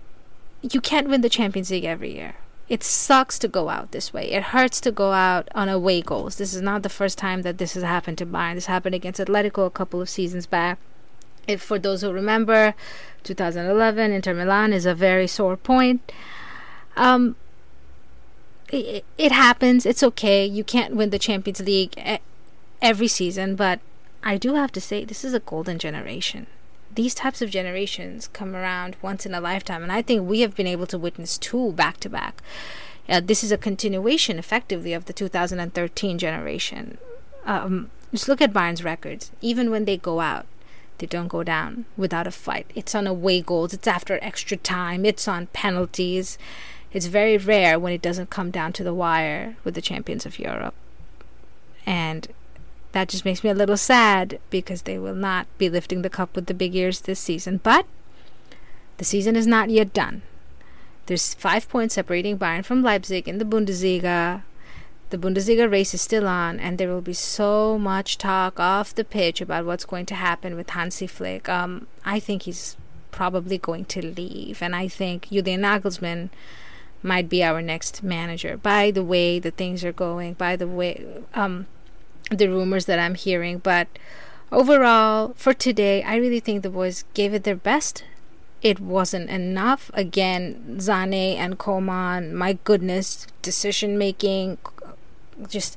you 0.63 0.81
can't 0.81 1.09
win 1.09 1.21
the 1.21 1.29
Champions 1.29 1.71
League 1.71 1.85
every 1.85 2.15
year. 2.15 2.37
It 2.69 2.83
sucks 2.83 3.39
to 3.41 3.49
go 3.49 3.69
out 3.69 3.93
this 3.93 4.13
way. 4.13 4.31
It 4.31 4.45
hurts 4.45 4.81
to 4.83 4.91
go 4.91 5.13
out 5.13 5.49
on 5.55 5.69
away 5.69 6.03
goals. 6.03 6.37
This 6.37 6.55
is 6.55 6.63
not 6.63 6.83
the 6.83 6.89
first 6.89 7.19
time 7.19 7.43
that 7.43 7.59
this 7.59 7.75
has 7.75 7.83
happened 7.83 8.19
to 8.19 8.27
Bayern. 8.27 8.55
This 8.55 8.67
happened 8.67 8.95
against 8.95 9.21
Atletico 9.21 9.67
a 9.67 9.71
couple 9.71 10.01
of 10.01 10.09
seasons 10.09 10.47
back. 10.47 10.79
If 11.47 11.63
for 11.63 11.79
those 11.79 12.03
who 12.03 12.13
remember, 12.13 12.75
2011 13.25 14.13
Inter 14.13 14.35
Milan 14.35 14.73
is 14.73 14.85
a 14.85 14.95
very 14.95 15.27
sore 15.27 15.57
point. 15.57 16.13
Um, 16.97 17.37
it, 18.71 19.05
it 19.17 19.33
happens. 19.33 19.87
It's 19.87 20.03
okay. 20.03 20.45
You 20.45 20.63
can't 20.65 20.95
win 20.95 21.09
the 21.11 21.19
Champions 21.19 21.61
League 21.61 21.95
every 22.83 23.09
season, 23.09 23.57
but 23.57 23.81
I 24.23 24.37
do 24.37 24.55
have 24.55 24.73
to 24.73 24.81
say, 24.81 25.05
this 25.05 25.25
is 25.25 25.35
a 25.35 25.41
golden 25.41 25.79
generation. 25.79 26.47
These 26.95 27.15
types 27.15 27.41
of 27.43 27.51
generations 27.51 28.29
come 28.29 28.57
around 28.57 28.97
once 29.03 29.25
in 29.25 29.35
a 29.35 29.41
lifetime, 29.41 29.83
and 29.83 29.93
I 29.93 30.03
think 30.03 30.29
we 30.29 30.41
have 30.41 30.57
been 30.57 30.67
able 30.67 30.87
to 30.87 30.99
witness 30.99 31.39
two 31.39 31.73
back 31.73 31.99
to 32.01 32.09
back. 32.09 32.43
This 33.09 33.43
is 33.43 33.53
a 33.53 33.59
continuation, 33.59 34.39
effectively, 34.39 34.93
of 34.93 35.07
the 35.07 35.13
2013 35.13 36.19
generation. 36.19 36.99
Um, 37.47 37.91
just 38.13 38.29
look 38.29 38.43
at 38.43 38.53
Bayern's 38.53 38.85
records. 38.85 39.31
Even 39.41 39.71
when 39.71 39.85
they 39.85 39.97
go 39.97 40.21
out, 40.21 40.47
they 40.99 41.07
don't 41.07 41.29
go 41.29 41.43
down 41.43 41.87
without 41.97 42.27
a 42.27 42.31
fight. 42.31 42.71
It's 42.75 42.95
on 42.95 43.07
away 43.07 43.41
goals. 43.41 43.73
It's 43.73 43.87
after 43.87 44.19
extra 44.21 44.57
time. 44.57 45.05
It's 45.05 45.29
on 45.29 45.47
penalties. 45.49 46.37
it's 46.93 47.07
very 47.07 47.37
rare 47.37 47.79
when 47.79 47.93
it 47.93 48.03
doesn't 48.03 48.31
come 48.31 48.51
down 48.51 48.73
to 48.75 48.85
the 48.85 48.95
wire 48.95 49.57
with 49.65 49.75
the 49.75 49.83
champions 49.83 50.27
of 50.27 50.39
Europe. 50.39 50.75
And 51.87 52.29
that 52.93 53.09
just 53.09 53.25
makes 53.25 53.45
me 53.45 53.51
a 53.51 53.55
little 53.55 53.77
sad 53.77 54.39
because 54.51 54.83
they 54.83 54.99
will 54.99 55.15
not 55.15 55.47
be 55.59 55.69
lifting 55.69 56.03
the 56.03 56.11
cup 56.11 56.35
with 56.35 56.47
the 56.47 56.55
big 56.55 56.75
ears 56.75 57.01
this 57.01 57.21
season. 57.21 57.61
But 57.63 57.87
the 58.97 59.05
season 59.05 59.37
is 59.37 59.47
not 59.47 59.71
yet 59.71 59.93
done. 59.93 60.23
There's 61.07 61.35
five 61.35 61.69
points 61.69 61.95
separating 61.95 62.39
Bayern 62.39 62.65
from 62.65 62.83
Leipzig 62.83 63.29
in 63.29 63.39
the 63.39 63.45
Bundesliga. 63.45 64.43
The 65.11 65.19
Bundesliga 65.19 65.71
race 65.71 65.95
is 65.95 66.03
still 66.03 66.27
on, 66.29 66.61
and 66.61 66.77
there 66.77 66.89
will 66.89 67.01
be 67.01 67.15
so 67.15 67.79
much 67.79 68.19
talk 68.19 68.61
off 68.61 68.95
the 68.95 69.05
pitch 69.05 69.41
about 69.41 69.65
what's 69.65 69.87
going 69.87 70.05
to 70.07 70.15
happen 70.15 70.55
with 70.55 70.71
Hansi 70.71 71.07
Flick. 71.07 71.49
Um, 71.49 71.87
I 72.05 72.21
think 72.21 72.43
he's 72.43 72.77
probably 73.11 73.57
going 73.57 73.87
to 73.87 74.05
leave, 74.05 74.61
and 74.61 74.77
I 74.77 74.87
think 74.89 75.31
Julian 75.31 75.63
Nagelsmann 75.63 76.29
might 77.03 77.29
be 77.29 77.43
our 77.43 77.63
next 77.63 78.03
manager. 78.03 78.59
By 78.59 78.91
the 78.91 79.05
way, 79.05 79.39
the 79.39 79.51
things 79.51 79.85
are 79.85 79.93
going. 79.93 80.35
By 80.35 80.57
the 80.57 80.67
way, 80.67 81.07
um, 81.33 81.67
the 82.31 82.49
rumors 82.49 82.87
that 82.87 82.99
I'm 82.99 83.15
hearing, 83.15 83.59
but 83.59 83.89
overall, 84.53 85.35
for 85.37 85.55
today, 85.55 86.03
I 86.03 86.17
really 86.17 86.41
think 86.41 86.63
the 86.63 86.71
boys 86.71 87.05
gave 87.15 87.35
it 87.35 87.45
their 87.45 87.57
best. 87.57 88.05
It 88.61 88.81
wasn't 88.81 89.31
enough. 89.31 89.91
Again, 89.95 90.79
Sané 90.79 91.37
and 91.37 91.59
Coman, 91.59 92.35
my 92.35 92.59
goodness, 92.65 93.27
decision 93.43 93.97
making, 93.97 94.59
just 95.49 95.77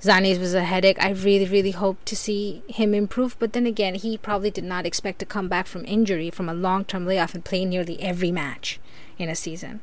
Sané's 0.00 0.38
was 0.38 0.54
a 0.54 0.64
headache. 0.64 1.02
I 1.02 1.10
really, 1.10 1.46
really 1.46 1.72
hope 1.72 2.04
to 2.04 2.16
see 2.16 2.62
him 2.68 2.94
improve. 2.94 3.36
But 3.38 3.52
then 3.52 3.66
again, 3.66 3.96
he 3.96 4.16
probably 4.16 4.50
did 4.50 4.64
not 4.64 4.86
expect 4.86 5.18
to 5.20 5.26
come 5.26 5.48
back 5.48 5.66
from 5.66 5.84
injury, 5.84 6.30
from 6.30 6.48
a 6.48 6.54
long 6.54 6.84
term 6.84 7.06
layoff, 7.06 7.34
and 7.34 7.44
play 7.44 7.64
nearly 7.64 8.00
every 8.00 8.30
match 8.30 8.78
in 9.18 9.28
a 9.28 9.34
season. 9.34 9.80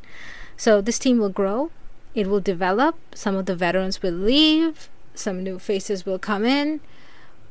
So 0.55 0.81
this 0.81 0.99
team 0.99 1.19
will 1.19 1.29
grow, 1.29 1.71
it 2.15 2.27
will 2.27 2.39
develop. 2.39 2.95
Some 3.15 3.35
of 3.35 3.47
the 3.47 3.55
veterans 3.55 4.01
will 4.01 4.13
leave, 4.13 4.89
some 5.15 5.43
new 5.43 5.59
faces 5.59 6.05
will 6.05 6.19
come 6.19 6.45
in, 6.45 6.79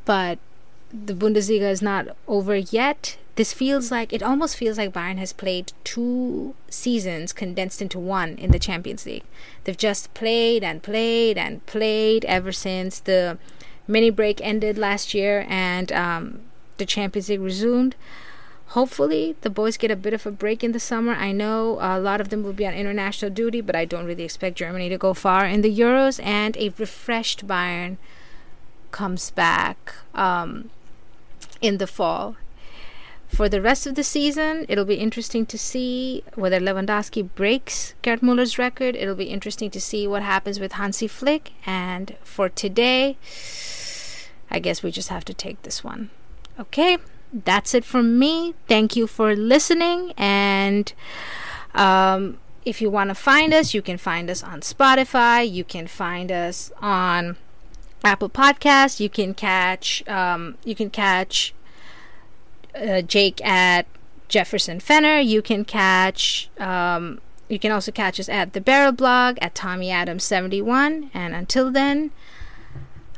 but 0.05 0.39
the 0.93 1.15
Bundesliga 1.15 1.71
is 1.71 1.83
not 1.83 2.09
over 2.29 2.57
yet. 2.57 3.17
This 3.37 3.53
feels 3.55 3.91
like 3.91 4.13
it 4.13 4.23
almost 4.23 4.57
feels 4.57 4.77
like 4.77 4.93
Bayern 4.93 5.17
has 5.17 5.33
played 5.33 5.73
two 5.85 6.55
seasons 6.69 7.33
condensed 7.33 7.81
into 7.81 7.99
one 7.99 8.37
in 8.37 8.51
the 8.51 8.59
Champions 8.59 9.07
League. 9.07 9.25
They've 9.65 9.77
just 9.77 10.13
played 10.13 10.63
and 10.63 10.83
played 10.83 11.39
and 11.39 11.65
played 11.65 12.27
ever 12.27 12.53
since 12.53 13.01
the 13.01 13.39
mini 13.89 14.11
break 14.11 14.41
ended 14.43 14.77
last 14.77 15.15
year 15.15 15.47
and 15.49 15.91
um, 15.93 16.41
the 16.77 16.85
Champions 16.85 17.31
League 17.31 17.41
resumed. 17.41 17.95
Hopefully, 18.73 19.37
the 19.43 19.51
boys 19.51 19.77
get 19.77 19.91
a 19.91 19.97
bit 19.97 20.15
of 20.15 20.25
a 20.25 20.31
break 20.31 20.65
in 20.65 20.73
the 20.73 20.81
summer. 20.81 21.13
I 21.13 21.31
know 21.31 21.77
a 21.79 22.01
lot 22.01 22.23
of 22.23 22.31
them 22.31 22.43
will 22.43 22.55
be 22.55 22.67
on 22.67 22.73
international 22.73 23.31
duty, 23.31 23.61
but 23.61 23.77
I 23.77 23.85
don't 23.85 24.07
really 24.07 24.25
expect 24.25 24.57
Germany 24.57 24.89
to 24.89 24.97
go 24.97 25.13
far 25.13 25.45
in 25.45 25.61
the 25.61 25.79
Euros. 25.79 26.19
And 26.25 26.57
a 26.57 26.71
refreshed 26.79 27.47
Bayern 27.47 27.99
comes 28.91 29.31
back 29.31 29.95
um, 30.15 30.71
in 31.61 31.77
the 31.77 31.87
fall. 31.87 32.37
For 33.29 33.47
the 33.47 33.61
rest 33.61 33.87
of 33.87 33.95
the 33.95 34.03
season, 34.03 34.65
it'll 34.71 34.87
be 34.87 34.95
interesting 34.95 35.45
to 35.47 35.59
see 35.59 36.25
whether 36.35 36.59
Lewandowski 36.59 37.29
breaks 37.35 37.93
Gerd 38.01 38.23
Muller's 38.23 38.59
record. 38.59 38.97
It'll 38.97 39.15
be 39.15 39.25
interesting 39.25 39.71
to 39.71 39.83
see 39.83 40.09
what 40.09 40.23
happens 40.23 40.59
with 40.59 40.73
Hansi 40.73 41.09
Flick. 41.09 41.53
And 41.67 42.17
for 42.25 42.49
today, 42.49 43.19
I 44.51 44.59
guess 44.61 44.83
we 44.83 44.91
just 44.91 45.11
have 45.11 45.27
to 45.27 45.35
take 45.35 45.61
this 45.61 45.85
one. 45.85 46.09
Okay, 46.59 46.97
that's 47.33 47.75
it 47.75 47.85
from 47.85 48.19
me. 48.19 48.55
Thank 48.69 48.97
you 48.97 49.07
for 49.07 49.35
listening. 49.35 50.13
And 50.17 50.93
um, 51.75 52.39
if 52.65 52.81
you 52.81 52.91
want 52.91 53.09
to 53.11 53.15
find 53.15 53.55
us, 53.55 53.75
you 53.75 53.83
can 53.83 53.99
find 53.99 54.29
us 54.31 54.43
on 54.43 54.61
Spotify. 54.61 55.51
You 55.51 55.65
can 55.65 55.87
find 55.87 56.31
us 56.31 56.71
on 56.81 57.37
Apple 58.05 58.29
Podcasts. 58.29 59.01
You 59.01 59.09
can 59.09 59.35
catch 59.35 60.07
um, 60.09 60.57
you 60.65 60.75
can 60.75 60.91
catch 60.91 61.55
uh, 62.75 63.03
Jake 63.03 63.45
at 63.45 63.87
Jefferson 64.29 64.81
Fenner. 64.81 65.19
You 65.19 65.43
can 65.43 65.65
catch. 65.65 66.51
Um, 66.59 67.21
you 67.49 67.59
can 67.59 67.71
also 67.71 67.93
catch 67.93 68.19
us 68.19 68.29
at 68.29 68.55
the 68.55 68.61
Barrel 68.61 68.93
Blog 68.93 69.39
at 69.41 69.55
Tommy 69.55 69.91
Adams 69.91 70.25
seventy 70.25 70.63
one. 70.63 71.11
And 71.15 71.35
until 71.35 71.71
then, 71.71 72.11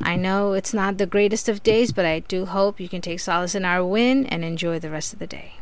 I 0.00 0.16
know 0.16 0.52
it's 0.52 0.74
not 0.74 0.98
the 0.98 1.06
greatest 1.06 1.48
of 1.48 1.62
days, 1.62 1.92
but 1.92 2.04
I 2.04 2.20
do 2.20 2.46
hope 2.46 2.80
you 2.80 2.88
can 2.88 3.00
take 3.00 3.20
solace 3.20 3.54
in 3.54 3.64
our 3.64 3.84
win 3.84 4.26
and 4.26 4.44
enjoy 4.44 4.78
the 4.78 4.90
rest 4.90 5.12
of 5.12 5.18
the 5.18 5.26
day. 5.26 5.54